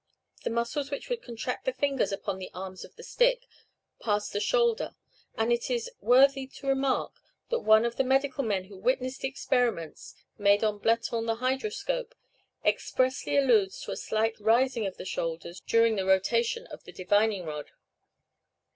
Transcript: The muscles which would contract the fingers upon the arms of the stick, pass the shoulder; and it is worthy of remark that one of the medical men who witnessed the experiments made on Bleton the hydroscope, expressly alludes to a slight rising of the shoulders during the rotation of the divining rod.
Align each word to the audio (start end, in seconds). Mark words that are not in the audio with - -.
The 0.43 0.49
muscles 0.49 0.89
which 0.89 1.09
would 1.09 1.21
contract 1.21 1.65
the 1.65 1.73
fingers 1.73 2.11
upon 2.11 2.39
the 2.39 2.49
arms 2.55 2.83
of 2.83 2.95
the 2.95 3.03
stick, 3.03 3.45
pass 3.99 4.29
the 4.29 4.39
shoulder; 4.39 4.95
and 5.37 5.53
it 5.53 5.69
is 5.69 5.91
worthy 5.99 6.45
of 6.45 6.63
remark 6.63 7.13
that 7.51 7.59
one 7.59 7.85
of 7.85 7.97
the 7.97 8.03
medical 8.03 8.43
men 8.43 8.63
who 8.63 8.79
witnessed 8.79 9.21
the 9.21 9.27
experiments 9.27 10.15
made 10.39 10.63
on 10.63 10.79
Bleton 10.79 11.27
the 11.27 11.35
hydroscope, 11.35 12.15
expressly 12.65 13.37
alludes 13.37 13.79
to 13.81 13.91
a 13.91 13.95
slight 13.95 14.39
rising 14.39 14.87
of 14.87 14.97
the 14.97 15.05
shoulders 15.05 15.61
during 15.67 15.97
the 15.97 16.05
rotation 16.07 16.65
of 16.71 16.83
the 16.83 16.91
divining 16.91 17.45
rod. 17.45 17.69